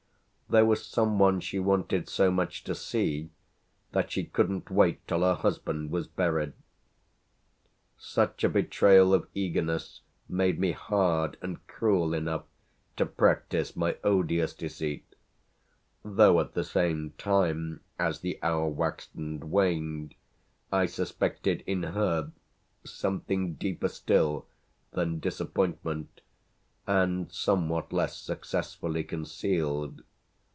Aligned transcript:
There 0.51 0.65
was 0.65 0.83
some 0.85 1.17
one 1.17 1.39
she 1.39 1.59
wanted 1.59 2.09
so 2.09 2.29
much 2.29 2.65
to 2.65 2.75
see 2.75 3.29
that 3.93 4.11
she 4.11 4.25
couldn't 4.25 4.69
wait 4.69 5.07
till 5.07 5.21
her 5.21 5.35
husband 5.35 5.91
was 5.91 6.07
buried. 6.07 6.51
Such 7.97 8.43
a 8.43 8.49
betrayal 8.49 9.13
of 9.13 9.29
eagerness 9.33 10.01
made 10.27 10.59
me 10.59 10.73
hard 10.73 11.37
and 11.41 11.65
cruel 11.67 12.13
enough 12.13 12.43
to 12.97 13.05
practise 13.05 13.77
my 13.77 13.95
odious 14.03 14.53
deceit, 14.53 15.05
though 16.03 16.41
at 16.41 16.53
the 16.53 16.65
same 16.65 17.13
time, 17.17 17.79
as 17.97 18.19
the 18.19 18.37
hour 18.43 18.67
waxed 18.67 19.15
and 19.15 19.45
waned, 19.53 20.15
I 20.69 20.85
suspected 20.85 21.63
in 21.65 21.83
her 21.83 22.33
something 22.83 23.53
deeper 23.53 23.87
still 23.87 24.47
than 24.91 25.19
disappointment 25.21 26.19
and 26.85 27.31
somewhat 27.31 27.93
less 27.93 28.17
successfully 28.17 29.05
concealed. 29.05 30.03